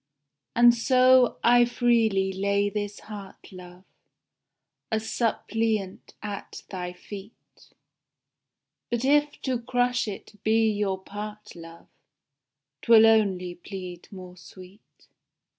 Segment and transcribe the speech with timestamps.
[0.55, 3.83] And so I freely lay chis heart, love,
[4.91, 7.67] A suppliant at thy feet,
[8.89, 11.85] But if to crush it be your part, love,
[12.81, 15.07] 'Twill only plead more sweet.